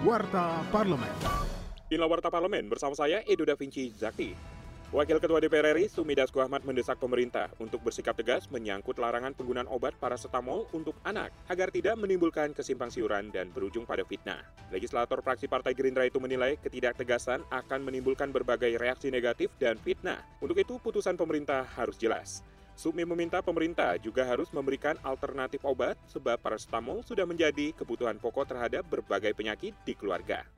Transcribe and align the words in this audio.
Warta 0.00 0.64
Parlemen. 0.72 1.12
Inilah 1.92 2.08
Warta 2.08 2.32
Parlemen 2.32 2.72
bersama 2.72 2.96
saya 2.96 3.20
Edo 3.28 3.44
Da 3.44 3.52
Vinci 3.52 3.92
Zakti. 3.92 4.32
Wakil 4.96 5.20
Ketua 5.20 5.44
DPR 5.44 5.76
RI 5.76 5.92
Sumi 5.92 6.16
Dasko 6.16 6.40
Ahmad 6.40 6.64
mendesak 6.64 6.96
pemerintah 6.96 7.52
untuk 7.60 7.84
bersikap 7.84 8.16
tegas 8.16 8.48
menyangkut 8.48 8.96
larangan 8.96 9.36
penggunaan 9.36 9.68
obat 9.68 9.92
paracetamol 10.00 10.72
untuk 10.72 10.96
anak 11.04 11.36
agar 11.52 11.68
tidak 11.68 12.00
menimbulkan 12.00 12.56
kesimpang 12.56 12.88
siuran 12.88 13.28
dan 13.28 13.52
berujung 13.52 13.84
pada 13.84 14.00
fitnah. 14.08 14.40
Legislator 14.72 15.20
fraksi 15.20 15.52
Partai 15.52 15.76
Gerindra 15.76 16.08
itu 16.08 16.16
menilai 16.16 16.56
ketidaktegasan 16.64 17.44
akan 17.52 17.80
menimbulkan 17.84 18.32
berbagai 18.32 18.80
reaksi 18.80 19.12
negatif 19.12 19.52
dan 19.60 19.76
fitnah. 19.76 20.24
Untuk 20.40 20.56
itu 20.56 20.80
putusan 20.80 21.20
pemerintah 21.20 21.68
harus 21.76 22.00
jelas. 22.00 22.40
Sumi 22.80 23.04
meminta 23.04 23.44
pemerintah 23.44 24.00
juga 24.00 24.24
harus 24.24 24.48
memberikan 24.56 24.96
alternatif 25.04 25.60
obat 25.68 26.00
sebab 26.08 26.40
paracetamol 26.40 27.04
sudah 27.04 27.28
menjadi 27.28 27.76
kebutuhan 27.76 28.16
pokok 28.16 28.56
terhadap 28.56 28.88
berbagai 28.88 29.36
penyakit 29.36 29.76
di 29.84 29.92
keluarga. 29.92 30.48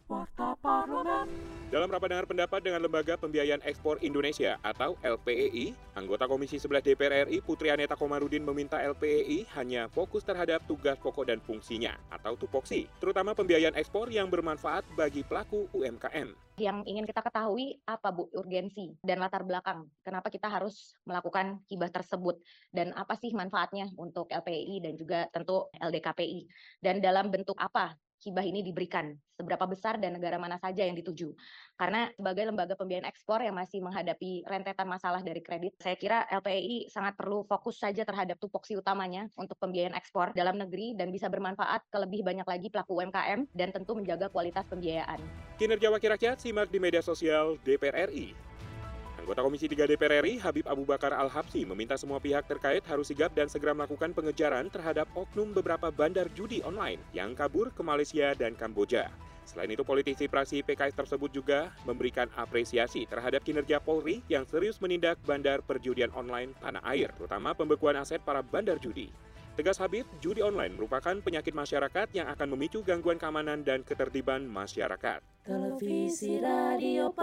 Dalam 1.74 1.90
rapat 1.90 2.14
dengar 2.14 2.26
pendapat 2.30 2.62
dengan 2.62 2.86
Lembaga 2.86 3.18
Pembiayaan 3.18 3.66
Ekspor 3.66 3.98
Indonesia 3.98 4.62
atau 4.62 4.94
LPEI, 5.02 5.74
anggota 5.98 6.30
Komisi 6.30 6.54
11 6.62 6.86
DPR 6.86 7.26
RI 7.26 7.42
Putri 7.42 7.74
Aneta 7.74 7.98
Komarudin 7.98 8.46
meminta 8.46 8.78
LPEI 8.78 9.50
hanya 9.58 9.90
fokus 9.90 10.22
terhadap 10.22 10.62
tugas 10.70 10.94
pokok 11.02 11.26
dan 11.26 11.42
fungsinya 11.42 11.98
atau 12.14 12.38
tupoksi, 12.38 12.86
terutama 13.02 13.34
pembiayaan 13.34 13.74
ekspor 13.74 14.06
yang 14.06 14.30
bermanfaat 14.30 14.86
bagi 14.94 15.26
pelaku 15.26 15.66
UMKM. 15.74 16.30
Yang 16.62 16.78
ingin 16.86 17.10
kita 17.10 17.26
ketahui 17.26 17.82
apa 17.82 18.14
Bu 18.14 18.30
urgensi 18.30 18.94
dan 19.02 19.18
latar 19.18 19.42
belakang? 19.42 19.90
Kenapa 20.06 20.30
kita 20.30 20.46
harus 20.46 20.94
melakukan 21.02 21.58
hibah 21.66 21.90
tersebut? 21.90 22.38
Dan 22.70 22.94
apa 22.94 23.18
sih 23.18 23.34
manfaatnya 23.34 23.90
untuk 23.98 24.30
LPI 24.30 24.78
dan 24.78 24.94
juga 24.94 25.26
tentu 25.34 25.66
LDKPI 25.74 26.46
dan 26.78 27.02
dalam 27.02 27.34
bentuk 27.34 27.58
apa 27.58 27.98
hibah 28.22 28.46
ini 28.46 28.62
diberikan, 28.62 29.10
seberapa 29.34 29.66
besar 29.66 29.98
dan 29.98 30.14
negara 30.14 30.38
mana 30.38 30.54
saja 30.62 30.86
yang 30.86 30.94
dituju. 30.94 31.34
Karena 31.74 32.06
sebagai 32.14 32.46
lembaga 32.46 32.78
pembiayaan 32.78 33.10
ekspor 33.10 33.42
yang 33.42 33.58
masih 33.58 33.82
menghadapi 33.82 34.46
rentetan 34.46 34.86
masalah 34.86 35.20
dari 35.26 35.42
kredit, 35.42 35.74
saya 35.82 35.98
kira 35.98 36.24
LPI 36.30 36.86
sangat 36.86 37.18
perlu 37.18 37.42
fokus 37.50 37.82
saja 37.82 38.06
terhadap 38.06 38.38
tupoksi 38.38 38.78
utamanya 38.78 39.26
untuk 39.34 39.58
pembiayaan 39.58 39.98
ekspor 39.98 40.30
dalam 40.32 40.54
negeri 40.54 40.94
dan 40.94 41.10
bisa 41.10 41.26
bermanfaat 41.26 41.90
ke 41.90 41.98
lebih 41.98 42.22
banyak 42.22 42.46
lagi 42.46 42.70
pelaku 42.70 43.02
UMKM 43.02 43.50
dan 43.50 43.68
tentu 43.74 43.98
menjaga 43.98 44.30
kualitas 44.30 44.62
pembiayaan. 44.70 45.18
Kinerja 45.58 45.90
Wakil 45.90 46.14
Rakyat 46.14 46.38
simak 46.38 46.70
di 46.70 46.78
media 46.78 47.02
sosial 47.02 47.58
DPR 47.66 48.06
RI. 48.06 48.51
Anggota 49.22 49.46
Komisi 49.46 49.70
3 49.70 49.86
DPR 49.86 50.18
RI 50.26 50.42
Habib 50.42 50.66
Abu 50.66 50.82
Bakar 50.82 51.14
Al-Habsi 51.14 51.62
meminta 51.62 51.94
semua 51.94 52.18
pihak 52.18 52.42
terkait 52.50 52.82
harus 52.90 53.06
sigap 53.06 53.30
dan 53.38 53.46
segera 53.46 53.70
melakukan 53.70 54.10
pengejaran 54.10 54.66
terhadap 54.66 55.06
oknum 55.14 55.54
beberapa 55.54 55.94
bandar 55.94 56.26
judi 56.34 56.58
online 56.66 56.98
yang 57.14 57.30
kabur 57.38 57.70
ke 57.70 57.86
Malaysia 57.86 58.34
dan 58.34 58.58
Kamboja. 58.58 59.14
Selain 59.46 59.70
itu, 59.70 59.86
politisi 59.86 60.26
praksi 60.26 60.66
PKS 60.66 60.98
tersebut 60.98 61.30
juga 61.30 61.70
memberikan 61.86 62.26
apresiasi 62.34 63.06
terhadap 63.06 63.46
kinerja 63.46 63.78
Polri 63.78 64.26
yang 64.26 64.42
serius 64.42 64.82
menindak 64.82 65.22
bandar 65.22 65.62
perjudian 65.62 66.10
online 66.18 66.50
tanah 66.58 66.82
air, 66.90 67.14
terutama 67.14 67.54
pembekuan 67.54 68.02
aset 68.02 68.18
para 68.26 68.42
bandar 68.42 68.82
judi. 68.82 69.06
Tegas 69.54 69.78
Habib, 69.78 70.02
judi 70.18 70.42
online 70.42 70.74
merupakan 70.74 71.14
penyakit 71.22 71.54
masyarakat 71.54 72.10
yang 72.10 72.26
akan 72.26 72.58
memicu 72.58 72.82
gangguan 72.82 73.22
keamanan 73.22 73.62
dan 73.62 73.86
ketertiban 73.86 74.42
masyarakat. 74.50 75.22
Televisi 75.46 76.42
Radio. 76.42 77.14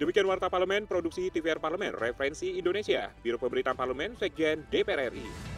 Demikian 0.00 0.24
Warta 0.24 0.48
Parlemen, 0.48 0.88
Produksi 0.88 1.28
TVR 1.28 1.60
Parlemen, 1.60 1.92
Referensi 1.92 2.56
Indonesia, 2.56 3.12
Biro 3.20 3.36
Pemberitaan 3.36 3.76
Parlemen, 3.76 4.16
Sekjen 4.16 4.64
DPR 4.72 5.12
RI. 5.12 5.49